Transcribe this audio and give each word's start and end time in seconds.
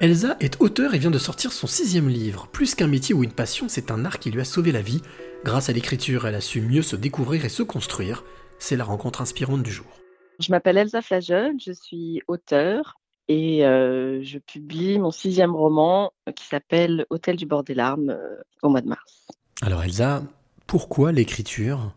Elsa 0.00 0.34
est 0.40 0.62
auteure 0.62 0.94
et 0.94 0.98
vient 0.98 1.10
de 1.10 1.18
sortir 1.18 1.52
son 1.52 1.66
sixième 1.66 2.08
livre. 2.08 2.48
Plus 2.48 2.74
qu'un 2.74 2.86
métier 2.86 3.14
ou 3.14 3.22
une 3.22 3.32
passion, 3.32 3.68
c'est 3.68 3.90
un 3.90 4.06
art 4.06 4.18
qui 4.18 4.30
lui 4.30 4.40
a 4.40 4.46
sauvé 4.46 4.72
la 4.72 4.80
vie. 4.80 5.02
Grâce 5.44 5.68
à 5.68 5.74
l'écriture, 5.74 6.26
elle 6.26 6.36
a 6.36 6.40
su 6.40 6.62
mieux 6.62 6.80
se 6.80 6.96
découvrir 6.96 7.44
et 7.44 7.50
se 7.50 7.62
construire. 7.62 8.24
C'est 8.58 8.78
la 8.78 8.84
rencontre 8.84 9.20
inspirante 9.20 9.62
du 9.62 9.70
jour. 9.70 10.00
Je 10.38 10.50
m'appelle 10.52 10.78
Elsa 10.78 11.02
Flageol, 11.02 11.52
je 11.62 11.72
suis 11.72 12.22
auteure 12.28 12.94
et 13.28 13.66
euh, 13.66 14.22
je 14.22 14.38
publie 14.38 14.98
mon 14.98 15.10
sixième 15.10 15.54
roman 15.54 16.12
qui 16.34 16.46
s'appelle 16.46 17.04
Hôtel 17.10 17.36
du 17.36 17.44
bord 17.44 17.62
des 17.62 17.74
larmes 17.74 18.08
euh, 18.08 18.40
au 18.62 18.70
mois 18.70 18.80
de 18.80 18.88
mars. 18.88 19.26
Alors 19.60 19.82
Elsa, 19.82 20.22
pourquoi 20.66 21.12
l'écriture 21.12 21.92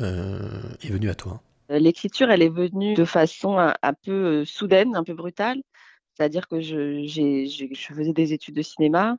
euh, 0.00 0.62
est 0.84 0.90
venue 0.92 1.10
à 1.10 1.16
toi? 1.16 1.42
L'écriture, 1.68 2.30
elle 2.30 2.42
est 2.42 2.48
venue 2.48 2.94
de 2.94 3.04
façon 3.04 3.58
un, 3.58 3.74
un 3.82 3.92
peu 3.92 4.44
soudaine, 4.44 4.94
un 4.94 5.02
peu 5.02 5.14
brutale. 5.14 5.60
C'est-à-dire 6.20 6.48
que 6.48 6.60
je, 6.60 7.94
faisais 7.94 8.12
des 8.12 8.34
études 8.34 8.54
de 8.54 8.60
cinéma, 8.60 9.16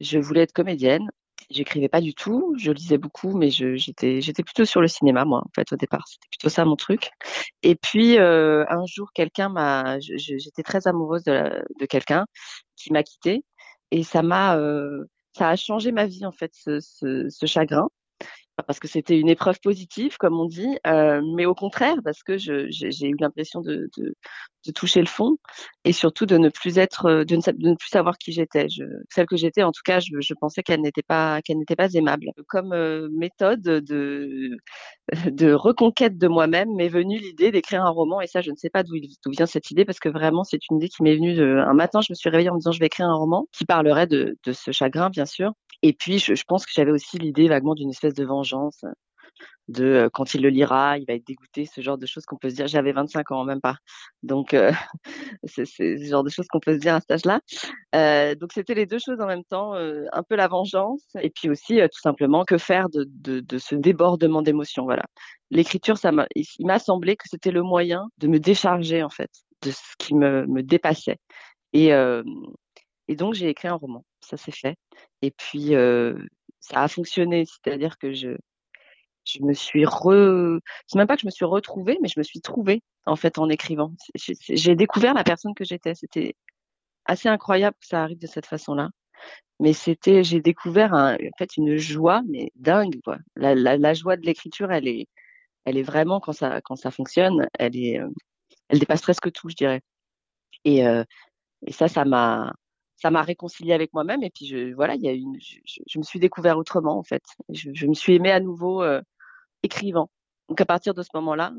je 0.00 0.18
voulais 0.18 0.40
être 0.40 0.54
comédienne. 0.54 1.10
J'écrivais 1.50 1.90
pas 1.90 2.00
du 2.00 2.14
tout, 2.14 2.54
je 2.56 2.72
lisais 2.72 2.96
beaucoup, 2.96 3.36
mais 3.36 3.50
j'étais 3.50 4.42
plutôt 4.42 4.64
sur 4.64 4.80
le 4.80 4.88
cinéma 4.88 5.26
moi 5.26 5.40
en 5.44 5.50
fait 5.54 5.70
au 5.70 5.76
départ, 5.76 6.08
c'était 6.08 6.28
plutôt 6.30 6.48
ça 6.48 6.64
mon 6.64 6.76
truc. 6.76 7.10
Et 7.62 7.74
puis 7.74 8.18
euh, 8.18 8.64
un 8.70 8.86
jour 8.86 9.12
quelqu'un 9.12 9.50
m'a, 9.50 9.98
j'étais 10.00 10.62
très 10.62 10.88
amoureuse 10.88 11.24
de, 11.24 11.62
quelqu'un 11.90 12.24
qui 12.76 12.90
m'a 12.90 13.02
quittée 13.02 13.44
et 13.90 14.02
ça 14.02 14.22
m'a 14.22 14.56
euh, 14.56 15.04
ça 15.36 15.50
a 15.50 15.56
changé 15.56 15.92
ma 15.92 16.06
vie 16.06 16.24
en 16.24 16.32
fait 16.32 16.52
ce 16.54 17.46
chagrin 17.46 17.90
parce 18.62 18.78
que 18.78 18.88
c'était 18.88 19.18
une 19.18 19.28
épreuve 19.28 19.58
positive, 19.60 20.16
comme 20.16 20.38
on 20.38 20.46
dit, 20.46 20.78
euh, 20.86 21.20
mais 21.34 21.44
au 21.44 21.54
contraire, 21.54 21.96
parce 22.04 22.22
que 22.22 22.36
j'ai 22.38 23.08
eu 23.08 23.16
l'impression 23.18 23.60
de, 23.60 23.90
de, 23.96 24.14
de, 24.66 24.72
toucher 24.72 25.00
le 25.00 25.06
fond 25.06 25.36
et 25.84 25.92
surtout 25.92 26.24
de 26.24 26.38
ne 26.38 26.48
plus 26.48 26.78
être, 26.78 27.06
euh, 27.06 27.24
de 27.24 27.36
ne, 27.36 27.74
plus 27.74 27.88
savoir 27.88 28.16
qui 28.16 28.32
j'étais. 28.32 28.66
Celle 29.10 29.26
que 29.26 29.36
j'étais, 29.36 29.62
en 29.62 29.72
tout 29.72 29.82
cas, 29.84 29.98
je, 30.00 30.20
je 30.20 30.34
pensais 30.34 30.62
qu'elle 30.62 30.80
n'était 30.80 31.02
pas, 31.02 31.42
qu'elle 31.42 31.58
n'était 31.58 31.76
pas 31.76 31.92
aimable. 31.94 32.26
Comme 32.48 32.72
euh, 32.72 33.08
méthode 33.12 33.60
de, 33.62 34.56
de 35.30 35.52
reconquête 35.52 36.16
de 36.16 36.28
moi-même, 36.28 36.74
m'est 36.76 36.88
venue 36.88 37.18
l'idée 37.18 37.50
d'écrire 37.50 37.84
un 37.84 37.90
roman 37.90 38.20
et 38.20 38.26
ça, 38.28 38.40
je 38.40 38.50
ne 38.50 38.56
sais 38.56 38.70
pas 38.70 38.84
d'où 38.84 38.94
vient 39.26 39.46
cette 39.46 39.70
idée 39.70 39.84
parce 39.84 39.98
que 39.98 40.08
vraiment, 40.08 40.44
c'est 40.44 40.60
une 40.70 40.76
idée 40.76 40.88
qui 40.88 41.02
m'est 41.02 41.16
venue 41.16 41.40
un 41.40 41.74
matin, 41.74 42.00
je 42.00 42.12
me 42.12 42.14
suis 42.14 42.30
réveillée 42.30 42.50
en 42.50 42.54
me 42.54 42.60
disant 42.60 42.72
je 42.72 42.80
vais 42.80 42.86
écrire 42.86 43.06
un 43.06 43.16
roman 43.16 43.46
qui 43.52 43.64
parlerait 43.64 44.06
de, 44.06 44.36
de 44.44 44.52
ce 44.52 44.70
chagrin, 44.70 45.10
bien 45.10 45.26
sûr, 45.26 45.52
et 45.86 45.92
puis, 45.92 46.18
je, 46.18 46.42
pense 46.48 46.64
que 46.64 46.72
j'avais 46.74 46.92
aussi 46.92 47.18
l'idée 47.18 47.46
vaguement 47.46 47.74
d'une 47.74 47.90
espèce 47.90 48.14
de 48.14 48.24
vengeance, 48.24 48.86
de 49.68 49.84
euh, 49.84 50.08
quand 50.10 50.32
il 50.32 50.40
le 50.40 50.48
lira, 50.48 50.96
il 50.96 51.04
va 51.06 51.12
être 51.12 51.26
dégoûté, 51.26 51.66
ce 51.66 51.82
genre 51.82 51.98
de 51.98 52.06
choses 52.06 52.24
qu'on 52.24 52.38
peut 52.38 52.48
se 52.48 52.54
dire. 52.54 52.66
J'avais 52.66 52.92
25 52.92 53.32
ans, 53.32 53.44
même 53.44 53.60
pas. 53.60 53.76
Donc, 54.22 54.54
euh, 54.54 54.72
c'est 55.44 55.66
ce 55.66 55.98
genre 55.98 56.24
de 56.24 56.30
choses 56.30 56.46
qu'on 56.48 56.58
peut 56.58 56.72
se 56.72 56.78
dire 56.78 56.94
à 56.94 57.00
cet 57.00 57.10
âge-là. 57.10 57.40
Euh, 57.94 58.34
donc, 58.34 58.54
c'était 58.54 58.72
les 58.72 58.86
deux 58.86 58.98
choses 58.98 59.20
en 59.20 59.26
même 59.26 59.44
temps, 59.44 59.74
euh, 59.74 60.06
un 60.14 60.22
peu 60.22 60.36
la 60.36 60.48
vengeance, 60.48 61.04
et 61.20 61.28
puis 61.28 61.50
aussi, 61.50 61.80
tout 61.92 62.00
simplement, 62.00 62.46
que 62.46 62.56
faire 62.56 62.88
de, 62.88 63.44
ce 63.58 63.74
débordement 63.74 64.40
d'émotions. 64.40 64.84
Voilà. 64.84 65.04
L'écriture, 65.50 65.98
ça 65.98 66.12
il 66.34 66.66
m'a 66.66 66.78
semblé 66.78 67.16
que 67.16 67.28
c'était 67.28 67.50
le 67.50 67.62
moyen 67.62 68.08
de 68.16 68.26
me 68.26 68.38
décharger, 68.38 69.02
en 69.02 69.10
fait, 69.10 69.30
de 69.60 69.70
ce 69.70 69.82
qui 69.98 70.14
me, 70.14 70.46
me 70.46 70.62
dépassait. 70.62 71.18
Et 71.74 71.90
donc, 73.10 73.34
j'ai 73.34 73.50
écrit 73.50 73.68
un 73.68 73.74
roman. 73.74 74.02
Ça 74.24 74.36
s'est 74.36 74.52
fait. 74.52 74.76
Et 75.22 75.30
puis, 75.30 75.74
ça 76.60 76.82
a 76.82 76.88
fonctionné. 76.88 77.44
C'est-à-dire 77.46 77.98
que 77.98 78.12
je, 78.12 78.36
je 79.24 79.42
me 79.42 79.54
suis 79.54 79.84
re, 79.86 80.60
c'est 80.86 80.98
même 80.98 81.06
pas 81.06 81.16
que 81.16 81.22
je 81.22 81.26
me 81.26 81.30
suis 81.30 81.44
retrouvée, 81.44 81.98
mais 82.02 82.08
je 82.08 82.18
me 82.18 82.22
suis 82.22 82.40
trouvée, 82.40 82.82
en 83.06 83.16
fait, 83.16 83.38
en 83.38 83.48
écrivant. 83.48 83.92
J'ai 84.14 84.76
découvert 84.76 85.14
la 85.14 85.24
personne 85.24 85.54
que 85.54 85.64
j'étais. 85.64 85.94
C'était 85.94 86.34
assez 87.06 87.28
incroyable 87.28 87.76
que 87.80 87.86
ça 87.86 88.02
arrive 88.02 88.18
de 88.18 88.26
cette 88.26 88.46
façon-là. 88.46 88.90
Mais 89.60 89.72
c'était, 89.72 90.24
j'ai 90.24 90.40
découvert 90.40 90.92
en 90.92 91.16
fait 91.38 91.56
une 91.56 91.76
joie, 91.76 92.22
mais 92.28 92.50
dingue, 92.56 93.00
quoi. 93.04 93.18
La, 93.36 93.94
joie 93.94 94.16
de 94.16 94.26
l'écriture, 94.26 94.72
elle 94.72 94.88
est, 94.88 95.06
elle 95.64 95.78
est 95.78 95.82
vraiment 95.82 96.20
quand 96.20 96.32
ça, 96.32 96.60
quand 96.62 96.76
ça 96.76 96.90
fonctionne, 96.90 97.48
elle 97.58 97.76
est, 97.76 98.00
euh, 98.00 98.08
elle 98.68 98.78
dépasse 98.80 99.02
presque 99.02 99.32
tout, 99.32 99.48
je 99.48 99.56
dirais. 99.56 99.80
Et, 100.64 100.80
et 100.82 101.72
ça, 101.72 101.88
ça 101.88 102.04
m'a, 102.04 102.54
ça 103.04 103.10
m'a 103.10 103.20
réconcilié 103.20 103.74
avec 103.74 103.92
moi-même. 103.92 104.22
Et 104.22 104.30
puis, 104.30 104.46
je, 104.46 104.72
voilà, 104.72 104.94
il 104.94 105.02
y 105.02 105.08
a 105.08 105.12
une, 105.12 105.36
je, 105.38 105.56
je, 105.86 105.98
me 105.98 106.02
suis 106.02 106.18
découvert 106.18 106.56
autrement, 106.56 106.98
en 106.98 107.02
fait. 107.02 107.22
Je, 107.50 107.68
je 107.74 107.86
me 107.86 107.92
suis 107.92 108.14
aimée 108.14 108.32
à 108.32 108.40
nouveau 108.40 108.82
euh, 108.82 109.02
écrivant. 109.62 110.08
Donc, 110.48 110.58
à 110.62 110.64
partir 110.64 110.94
de 110.94 111.02
ce 111.02 111.10
moment-là, 111.12 111.52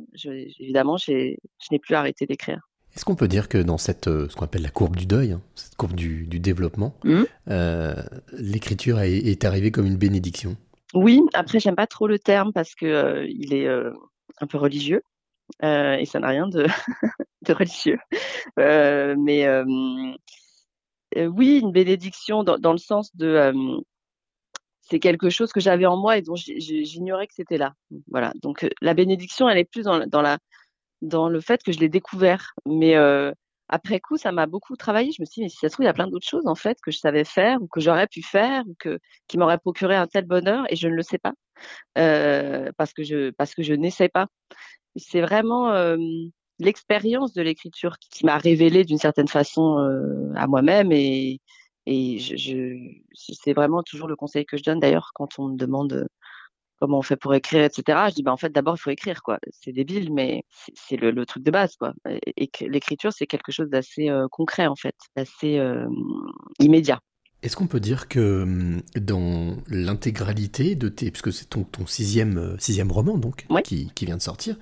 évidemment, 0.60 0.98
je 0.98 1.36
n'ai 1.72 1.80
plus 1.80 1.94
arrêté 1.94 2.26
d'écrire. 2.26 2.68
Est-ce 2.96 3.06
qu'on 3.06 3.16
peut 3.16 3.28
dire 3.28 3.48
que 3.48 3.60
dans 3.60 3.78
cette, 3.78 4.08
euh, 4.08 4.28
ce 4.28 4.36
qu'on 4.36 4.46
appelle 4.46 4.64
la 4.64 4.70
courbe 4.70 4.96
du 4.96 5.06
deuil, 5.06 5.34
hein, 5.34 5.42
cette 5.54 5.76
courbe 5.76 5.94
du, 5.94 6.26
du 6.26 6.40
développement, 6.40 6.96
mmh. 7.04 7.24
euh, 7.50 7.94
l'écriture 8.32 9.00
est, 9.02 9.14
est, 9.14 9.46
arrivée 9.46 9.70
comme 9.70 9.86
une 9.86 9.98
bénédiction? 9.98 10.58
Oui, 10.96 11.22
après, 11.36 11.60
j'aime 11.60 11.76
pas 11.76 11.88
trop 11.88 12.08
le 12.08 12.18
terme 12.18 12.54
parce 12.54 12.74
que 12.74 12.88
euh, 12.88 13.28
il 13.30 13.54
est 13.54 13.68
un 13.68 14.48
peu 14.48 14.58
religieux. 14.58 15.04
Et 15.62 16.06
ça 16.08 16.20
n'a 16.20 16.30
rien 16.30 16.48
de, 16.48 16.66
de 17.44 17.54
religieux. 17.54 18.00
mais 18.58 19.46
euh, 21.18 21.28
oui, 21.28 21.60
une 21.62 21.72
bénédiction 21.72 22.44
dans, 22.44 22.72
le 22.72 22.78
sens 22.78 23.16
de 23.16 23.28
euh, 23.28 23.82
c'est 24.82 25.00
quelque 25.00 25.30
chose 25.30 25.52
que 25.52 25.60
j'avais 25.60 25.86
en 25.86 25.98
moi 25.98 26.18
et 26.18 26.22
dont 26.22 26.36
j'ignorais 26.36 27.28
que 27.28 27.34
c'était 27.34 27.58
là. 27.58 27.74
Voilà. 28.08 28.34
Donc 28.42 28.64
euh, 28.64 28.70
la 28.82 28.94
bénédiction, 28.94 29.50
elle 29.50 29.58
est 29.58 29.66
plus 29.66 29.84
dans, 29.84 30.06
dans 30.08 30.22
la 30.22 30.38
dans 31.02 31.30
le 31.30 31.42
fait 31.42 31.64
que 31.64 31.72
je 31.72 31.80
l'ai 31.80 31.90
découvert. 31.90 32.54
Mais 32.66 32.96
euh, 32.96 33.32
après 33.70 34.00
coup, 34.00 34.18
ça 34.18 34.32
m'a 34.32 34.46
beaucoup 34.46 34.76
travaillé. 34.76 35.12
Je 35.12 35.22
me 35.22 35.26
suis 35.26 35.42
dit, 35.42 35.46
mais 35.46 35.50
si 35.50 35.58
ça 35.58 35.70
se 35.70 35.74
trouve, 35.74 35.86
il 35.86 35.88
y 35.88 35.90
a 35.90 35.94
plein 35.94 36.08
d'autres 36.08 36.28
choses 36.28 36.48
en 36.48 36.56
fait 36.56 36.78
que 36.84 36.92
je 36.92 37.00
savais 37.00 37.24
faire 37.24 37.62
ou 37.62 37.68
que 37.68 37.80
j'aurais 37.82 38.08
pu 38.08 38.22
faire 38.22 38.64
ou 38.68 38.76
que 38.80 39.00
qui 39.28 39.38
m'auraient 39.38 39.58
procuré 39.58 39.96
un 39.96 40.08
tel 40.08 40.26
bonheur 40.26 40.66
et 40.70 40.76
je 40.76 40.88
ne 40.88 40.94
le 40.96 41.02
sais 41.04 41.18
pas 41.18 41.34
euh, 41.98 42.72
parce 42.78 42.94
que 42.94 43.04
je 43.04 43.32
parce 43.32 43.56
que 43.56 43.64
je 43.64 43.74
n'essaie 43.74 44.10
pas. 44.10 44.28
C'est 44.98 45.22
vraiment 45.22 45.72
euh, 45.72 45.98
l'expérience 46.60 47.34
de 47.34 47.42
l'écriture 47.42 47.98
qui 48.00 48.26
m'a 48.26 48.38
révélé 48.38 48.84
d'une 48.84 48.98
certaine 48.98 49.28
façon 49.28 49.80
euh, 49.80 50.32
à 50.36 50.48
moi-même 50.48 50.92
et, 50.92 51.40
je, 51.88 52.36
je 52.36 52.76
c'est 53.14 53.54
vraiment 53.54 53.84
toujours 53.84 54.08
le 54.08 54.16
conseil 54.16 54.46
que 54.46 54.58
je 54.58 54.64
donne 54.64 54.80
d'ailleurs 54.80 55.12
quand 55.14 55.38
on 55.38 55.50
me 55.50 55.58
demande 55.58 55.94
euh, 55.94 56.06
comment 56.80 57.00
on 57.00 57.02
fait 57.04 57.16
pour 57.16 57.34
écrire, 57.36 57.64
etc. 57.64 58.08
Je 58.10 58.16
dis 58.16 58.24
bah 58.24 58.32
en 58.32 58.38
fait 58.38 58.52
d'abord 58.52 58.76
il 58.76 58.82
faut 58.82 58.90
écrire 58.90 59.22
quoi. 59.22 59.40
C'est 59.52 59.72
débile 59.72 60.12
mais 60.14 60.44
c'est 60.74 60.98
le, 60.98 61.26
truc 61.26 61.44
de 61.44 61.52
base 61.52 61.76
quoi. 61.76 61.94
Et, 62.38 62.50
l'écriture 62.62 63.14
c'est 63.14 63.28
quelque 63.28 63.52
chose 63.52 63.70
d'assez 63.70 64.10
euh, 64.10 64.28
concret 64.32 64.68
en 64.68 64.76
fait, 64.76 64.96
d'assez 65.16 65.62
immédiat. 66.60 67.00
Est-ce 67.46 67.56
qu'on 67.56 67.68
peut 67.68 67.80
dire 67.80 68.08
que 68.08 68.42
hum, 68.42 68.82
dans 69.00 69.56
l'intégralité 69.68 70.74
de 70.74 70.90
tes, 70.90 71.12
puisque 71.12 71.32
c'est 71.32 71.46
ton, 71.46 71.64
ton 71.64 71.86
sixième, 71.86 72.40
euh, 72.40 72.58
sixième 72.58 72.92
roman 72.92 73.20
donc 73.20 73.46
ouais. 73.52 73.62
qui, 73.62 73.92
qui, 73.94 74.08
vient 74.08 74.18
de 74.18 74.22
sortir, 74.22 74.56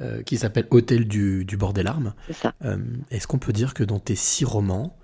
euh, 0.00 0.22
qui 0.22 0.38
s'appelle 0.38 0.66
Hôtel 0.70 1.06
du, 1.06 1.44
du 1.44 1.58
bord 1.58 1.74
des 1.74 1.82
larmes, 1.82 2.14
euh, 2.64 2.78
est-ce 3.10 3.26
qu'on 3.26 3.38
peut 3.38 3.52
dire 3.52 3.74
que 3.74 3.84
dans 3.84 3.98
tes 3.98 4.16
six 4.16 4.46
romans, 4.46 4.96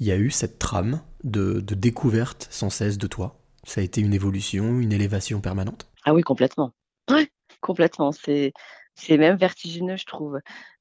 il 0.00 0.06
y 0.08 0.10
a 0.10 0.16
eu 0.16 0.32
cette 0.32 0.58
trame 0.58 1.00
de, 1.22 1.60
de 1.60 1.74
découverte 1.76 2.48
sans 2.50 2.70
cesse 2.70 2.98
de 2.98 3.06
toi? 3.06 3.38
Ça 3.62 3.80
a 3.80 3.84
été 3.84 4.00
une 4.00 4.12
évolution, 4.12 4.80
une 4.80 4.92
élévation 4.92 5.40
permanente? 5.40 5.88
Ah 6.04 6.12
oui, 6.12 6.22
complètement. 6.22 6.72
Ouais, 7.10 7.30
complètement. 7.60 8.12
C'est 8.12 8.52
c'est 8.94 9.18
même 9.18 9.36
vertigineux, 9.36 9.96
je 9.96 10.06
trouve. 10.06 10.40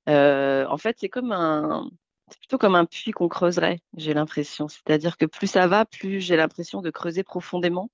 Euh, 0.10 0.66
en 0.68 0.78
fait, 0.78 0.98
c'est 1.00 1.10
comme 1.10 1.32
un 1.32 1.90
c'est 2.34 2.40
plutôt 2.40 2.58
comme 2.58 2.74
un 2.74 2.86
puits 2.86 3.12
qu'on 3.12 3.28
creuserait, 3.28 3.80
j'ai 3.96 4.16
l'impression. 4.16 4.68
C'est-à-dire 4.68 5.18
que 5.18 5.26
plus 5.26 5.46
ça 5.48 5.68
va, 5.68 5.86
plus 5.86 6.20
j'ai 6.20 6.36
l'impression 6.36 6.82
de 6.82 6.90
creuser 6.90 7.24
profondément. 7.24 7.92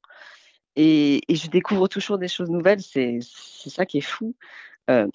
Et, 0.78 1.22
je 1.30 1.48
découvre 1.50 1.90
toujours 1.90 2.18
des 2.18 2.30
choses 2.30 2.50
nouvelles. 2.50 2.82
C'est 2.82 3.20
ça 3.22 3.86
qui 3.86 3.98
est 3.98 4.02
fou. 4.02 4.36
Euh, 4.90 5.08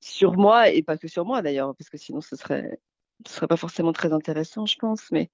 sur 0.00 0.36
moi, 0.36 0.68
et 0.70 0.82
pas 0.82 0.98
que 0.98 1.08
sur 1.08 1.24
moi 1.24 1.40
d'ailleurs, 1.42 1.74
parce 1.76 1.88
que 1.88 1.96
sinon 1.96 2.20
ce 2.20 2.36
serait, 2.36 2.78
ce 3.26 3.34
serait 3.34 3.46
pas 3.46 3.56
forcément 3.56 3.92
très 3.92 4.12
intéressant, 4.12 4.66
je 4.66 4.76
pense. 4.76 5.10
Mais 5.10 5.30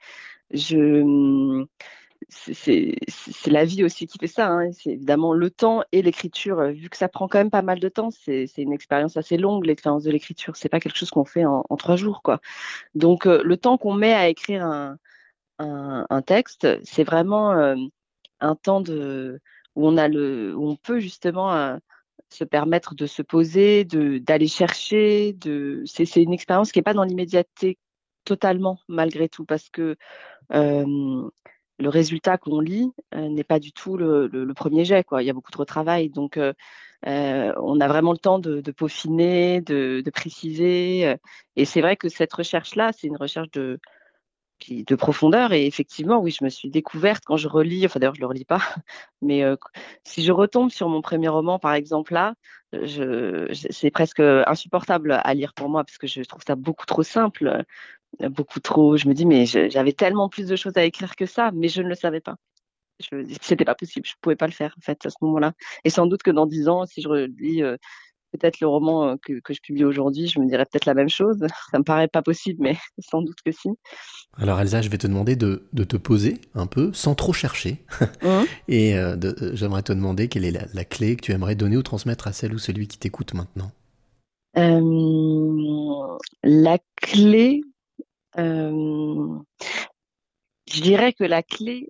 je 0.53 1.65
c'est 2.29 2.97
la 3.47 3.65
vie 3.65 3.85
aussi 3.85 4.07
qui 4.07 4.19
fait 4.19 4.27
ça. 4.27 4.49
Hein. 4.49 4.73
C'est 4.73 4.91
évidemment 4.91 5.33
le 5.33 5.51
temps 5.51 5.83
et 5.93 6.03
l'écriture. 6.03 6.63
Vu 6.73 6.89
que 6.89 6.97
ça 6.97 7.09
prend 7.09 7.29
quand 7.29 7.39
même 7.39 7.51
pas 7.51 7.63
mal 7.63 7.79
de 7.79 7.89
temps, 7.89 8.11
c'est 8.11 8.51
une 8.57 8.73
expérience 8.73 9.17
assez 9.17 9.37
longue, 9.37 9.67
l'expérience 9.67 10.05
de 10.05 10.11
l'écriture. 10.11 10.57
C'est 10.57 10.69
pas 10.69 10.81
quelque 10.81 10.97
chose 10.97 11.11
qu'on 11.11 11.25
fait 11.25 11.45
en, 11.45 11.63
trois 11.79 11.97
jours, 11.97 12.23
quoi. 12.23 12.41
Donc, 12.95 13.27
euh, 13.27 13.43
le 13.45 13.57
temps 13.57 13.79
qu'on 13.79 13.95
met 13.95 14.13
à 14.15 14.29
écrire 14.29 14.65
un, 14.65 14.99
un, 15.59 16.23
texte, 16.23 16.67
c'est 16.85 17.05
vraiment 17.05 17.53
euh, 17.53 17.77
un 18.41 18.55
temps 18.57 18.83
où 18.83 19.87
on 19.89 19.97
a 19.97 20.09
le, 20.09 20.55
où 20.57 20.69
on 20.69 20.77
peut 20.77 21.01
justement 21.01 21.55
euh, 21.55 21.77
se 22.31 22.45
permettre 22.45 22.95
de 22.95 23.07
se 23.07 23.23
poser, 23.23 23.85
d'aller 23.85 24.49
chercher. 24.49 25.37
C'est 25.87 26.23
une 26.23 26.33
expérience 26.33 26.73
qui 26.73 26.79
est 26.81 26.83
pas 26.83 26.95
dans 26.95 27.05
l'immédiateté 27.05 27.79
totalement, 28.25 28.81
malgré 28.89 29.29
tout, 29.29 29.45
parce 29.45 29.71
que 29.71 29.97
euh, 30.53 31.29
le 31.79 31.89
résultat 31.89 32.39
qu'on 32.39 32.61
lit 32.61 32.93
euh, 33.15 33.29
n'est 33.29 33.45
pas 33.45 33.59
du 33.59 33.73
tout 33.73 33.97
le, 33.97 34.53
premier 34.55 34.85
jet. 34.85 35.05
Quoi. 35.05 35.23
Il 35.23 35.27
y 35.27 35.31
a 35.31 35.33
beaucoup 35.33 35.51
trop 35.51 35.65
de 35.65 35.69
travail. 35.69 36.09
Donc, 36.11 36.37
euh, 36.37 36.53
euh, 37.07 37.53
on 37.61 37.81
a 37.81 37.89
vraiment 37.89 38.13
le 38.13 38.19
temps 38.19 38.39
de, 38.39 38.61
peaufiner, 38.73 39.61
de, 39.61 40.11
préciser. 40.11 41.17
Et 41.57 41.65
c'est 41.65 41.81
vrai 41.81 41.97
que 41.97 42.09
cette 42.09 42.33
recherche-là, 42.33 42.93
c'est 42.97 43.07
une 43.07 43.17
recherche 43.17 43.51
de, 43.51 43.79
de 44.71 44.95
profondeur. 44.95 45.53
Et 45.53 45.67
effectivement, 45.67 46.19
oui, 46.19 46.31
je 46.31 46.45
me 46.45 46.49
suis 46.49 46.71
découverte 46.71 47.25
quand 47.27 47.37
je 47.37 47.49
relis, 47.49 47.85
enfin 47.85 48.01
d'ailleurs 48.01 48.15
je 48.15 48.21
le 48.21 48.27
relis 48.27 48.47
pas, 48.47 48.61
mais 49.23 49.43
si 50.05 50.25
je 50.25 50.33
retombe 50.33 50.71
sur 50.71 50.89
mon 50.89 51.03
premier 51.03 51.29
roman, 51.29 51.59
par 51.59 51.75
exemple 51.75 52.15
là, 52.15 52.35
c'est 52.73 53.91
presque 53.91 54.21
insupportable 54.21 55.21
à 55.23 55.35
lire 55.35 55.53
pour 55.55 55.69
moi 55.69 55.85
parce 55.85 55.99
que 55.99 56.07
je 56.07 56.23
trouve 56.23 56.43
ça 56.47 56.57
beaucoup 56.57 56.87
trop 56.87 57.03
simple, 57.03 57.65
beaucoup 58.31 58.61
trop. 58.61 58.97
Je 58.97 59.09
me 59.09 59.15
dis 59.15 59.27
mais 59.27 59.47
j'avais 59.47 59.93
tellement 59.93 60.29
plus 60.29 60.47
de 60.47 60.57
choses 60.57 60.77
à 60.77 60.85
écrire 60.85 61.17
que 61.17 61.27
ça, 61.27 61.51
mais 61.55 61.69
je 61.69 61.83
ne 61.83 61.89
le 61.89 61.95
savais 61.95 62.21
pas. 62.21 62.37
C'était 63.43 63.67
pas 63.67 63.75
possible, 63.75 64.07
je 64.07 64.15
pouvais 64.23 64.37
pas 64.37 64.47
le 64.47 64.53
faire 64.53 64.75
en 64.79 64.81
fait 64.81 65.05
à 65.05 65.11
ce 65.11 65.17
moment-là. 65.21 65.53
Et 65.85 65.91
sans 65.91 66.07
doute 66.07 66.23
que 66.23 66.31
dans 66.31 66.47
dix 66.47 66.69
ans, 66.69 66.87
si 66.87 67.03
je 67.03 67.09
relis 67.09 67.63
euh, 67.63 67.77
peut-être 68.33 68.61
le 68.61 68.69
roman 68.69 69.09
euh, 69.09 69.15
que, 69.23 69.41
que 69.41 69.55
je 69.55 69.61
publie 69.61 69.85
aujourd'hui, 69.85 70.27
je 70.29 70.39
me 70.41 70.47
dirais 70.47 70.65
peut-être 70.65 70.87
la 70.87 70.95
même 70.95 71.09
chose. 71.09 71.39
Ça 71.71 71.79
me 71.79 71.85
paraît 71.85 72.09
pas 72.09 72.23
possible, 72.23 72.63
mais 72.63 72.77
sans 72.99 73.23
doute 73.23 73.39
que 73.45 73.53
si. 73.53 73.69
Alors 74.39 74.61
Elsa, 74.61 74.83
je 74.83 74.89
vais 74.89 74.99
te 74.99 75.07
demander 75.07 75.37
de, 75.37 75.67
de 75.73 75.85
te 75.85 75.97
poser 75.97 76.41
un 76.55 76.67
peu, 76.67 76.93
sans 76.93 77.15
trop 77.15 77.33
chercher. 77.33 77.85
Mmh. 78.23 78.29
Et 78.69 78.99
euh, 78.99 79.17
j'aimerais 79.55 79.83
te 79.83 79.93
demander 79.93 80.29
quelle 80.29 80.45
est 80.45 80.51
la, 80.51 80.67
la, 80.73 80.85
clé 80.85 81.17
que 81.17 81.23
tu 81.23 81.33
aimerais 81.33 81.55
donner 81.55 81.77
ou 81.77 81.83
transmettre 81.83 82.27
à 82.27 82.33
celle 82.33 82.55
ou 82.55 82.59
celui 82.59 82.87
qui 82.87 82.99
t'écoute 82.99 83.35
maintenant. 83.35 83.71
Euh, 84.59 86.19
la 86.43 86.79
clé, 86.97 87.61
je 88.37 89.43
dirais 90.83 91.13
que 91.13 91.25
la 91.25 91.43
clé, 91.43 91.89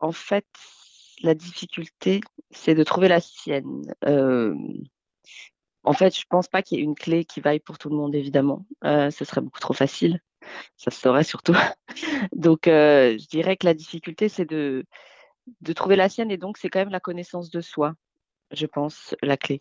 en 0.00 0.12
fait, 0.12 0.46
la 1.22 1.34
difficulté, 1.34 2.20
c'est 2.50 2.74
de 2.74 2.84
trouver 2.84 3.08
la 3.08 3.20
sienne. 3.20 3.82
Euh, 4.04 4.54
en 5.84 5.92
fait, 5.92 6.16
je 6.16 6.24
pense 6.28 6.48
pas 6.48 6.62
qu'il 6.62 6.78
y 6.78 6.80
ait 6.80 6.84
une 6.84 6.94
clé 6.94 7.24
qui 7.24 7.40
vaille 7.40 7.60
pour 7.60 7.78
tout 7.78 7.88
le 7.88 7.96
monde, 7.96 8.14
évidemment. 8.14 8.66
Euh, 8.84 9.10
ce 9.10 9.24
serait 9.24 9.40
beaucoup 9.40 9.60
trop 9.60 9.74
facile. 9.74 10.20
Ça 10.76 10.90
se 10.90 11.00
saurait 11.00 11.24
surtout. 11.24 11.54
donc, 12.32 12.68
euh, 12.68 13.16
je 13.18 13.26
dirais 13.28 13.56
que 13.56 13.66
la 13.66 13.74
difficulté, 13.74 14.28
c'est 14.28 14.44
de, 14.44 14.84
de 15.60 15.72
trouver 15.72 15.96
la 15.96 16.08
sienne 16.08 16.30
et 16.30 16.36
donc 16.36 16.58
c'est 16.58 16.68
quand 16.68 16.80
même 16.80 16.90
la 16.90 17.00
connaissance 17.00 17.50
de 17.50 17.60
soi, 17.60 17.94
je 18.52 18.66
pense, 18.66 19.14
la 19.22 19.36
clé. 19.36 19.60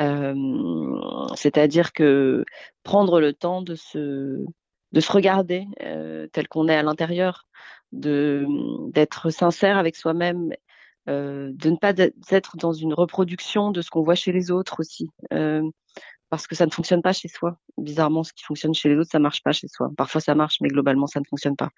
Euh, 0.00 1.34
c'est-à-dire 1.34 1.92
que 1.92 2.44
prendre 2.82 3.20
le 3.20 3.32
temps 3.32 3.62
de 3.62 3.74
se, 3.74 4.44
de 4.92 5.00
se 5.00 5.12
regarder 5.12 5.66
euh, 5.82 6.26
tel 6.32 6.48
qu'on 6.48 6.68
est 6.68 6.76
à 6.76 6.82
l'intérieur, 6.82 7.46
de 7.92 8.46
d'être 8.90 9.30
sincère 9.30 9.78
avec 9.78 9.96
soi-même 9.96 10.52
euh, 11.08 11.50
de 11.54 11.70
ne 11.70 11.76
pas 11.76 11.94
être 12.30 12.56
dans 12.56 12.72
une 12.72 12.94
reproduction 12.94 13.70
de 13.70 13.80
ce 13.80 13.90
qu'on 13.90 14.02
voit 14.02 14.14
chez 14.14 14.32
les 14.32 14.50
autres 14.50 14.80
aussi, 14.80 15.10
euh, 15.32 15.62
parce 16.30 16.46
que 16.46 16.54
ça 16.54 16.66
ne 16.66 16.70
fonctionne 16.70 17.02
pas 17.02 17.12
chez 17.12 17.28
soi. 17.28 17.58
Bizarrement, 17.78 18.24
ce 18.24 18.32
qui 18.32 18.44
fonctionne 18.44 18.74
chez 18.74 18.90
les 18.90 18.96
autres, 18.96 19.10
ça 19.10 19.18
marche 19.18 19.42
pas 19.42 19.52
chez 19.52 19.68
soi. 19.68 19.90
Parfois, 19.96 20.20
ça 20.20 20.34
marche, 20.34 20.58
mais 20.60 20.68
globalement, 20.68 21.06
ça 21.06 21.20
ne 21.20 21.24
fonctionne 21.28 21.56
pas. 21.56 21.70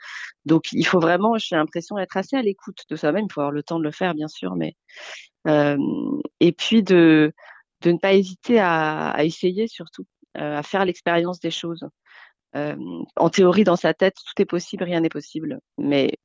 Donc, 0.47 0.73
il 0.73 0.85
faut 0.87 0.99
vraiment, 0.99 1.39
j'ai 1.39 1.55
l'impression, 1.55 1.99
être 1.99 2.17
assez 2.17 2.37
à 2.37 2.43
l'écoute 2.43 2.83
de 2.89 2.97
soi-même. 2.97 3.27
Il 3.29 3.33
faut 3.33 3.41
avoir 3.41 3.53
le 3.53 3.63
temps 3.63 3.79
de 3.79 3.85
le 3.85 3.93
faire, 3.93 4.15
bien 4.15 4.29
sûr, 4.29 4.57
mais 4.57 4.75
et 6.41 6.53
puis 6.53 6.83
de 6.83 7.33
de 7.83 7.93
ne 7.93 7.99
pas 7.99 8.13
hésiter 8.13 8.59
à, 8.61 9.17
essayer 9.25 9.67
surtout, 9.67 10.07
à 10.35 10.63
faire 10.63 10.85
l'expérience 10.85 11.41
des 11.41 11.51
choses. 11.51 11.87
Euh, 12.57 12.77
en 13.17 13.31
théorie, 13.31 13.65
dans 13.65 13.77
sa 13.77 13.95
tête, 13.95 14.17
tout 14.17 14.43
est 14.43 14.47
possible, 14.47 14.85
rien 14.85 15.01
n'est 15.01 15.09
possible, 15.09 15.61
mais 15.79 16.19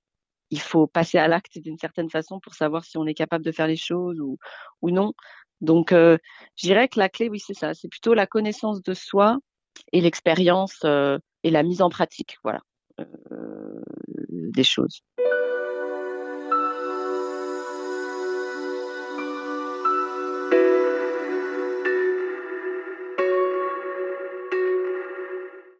il 0.49 0.59
faut 0.59 0.87
passer 0.87 1.17
à 1.17 1.27
l'acte 1.27 1.57
d'une 1.59 1.77
certaine 1.77 2.09
façon 2.09 2.39
pour 2.39 2.55
savoir 2.55 2.85
si 2.85 2.97
on 2.97 3.05
est 3.05 3.13
capable 3.13 3.43
de 3.43 3.51
faire 3.51 3.67
les 3.67 3.75
choses 3.75 4.19
ou, 4.19 4.37
ou 4.81 4.91
non. 4.91 5.13
Donc, 5.61 5.91
euh, 5.91 6.17
je 6.55 6.67
dirais 6.67 6.87
que 6.87 6.99
la 6.99 7.09
clé, 7.09 7.29
oui, 7.29 7.39
c'est 7.39 7.53
ça. 7.53 7.73
C'est 7.73 7.87
plutôt 7.87 8.13
la 8.13 8.27
connaissance 8.27 8.81
de 8.81 8.93
soi 8.93 9.37
et 9.91 10.01
l'expérience 10.01 10.79
euh, 10.83 11.17
et 11.43 11.51
la 11.51 11.63
mise 11.63 11.81
en 11.81 11.89
pratique, 11.89 12.37
voilà, 12.43 12.61
euh, 12.99 13.81
des 14.07 14.63
choses. 14.63 15.01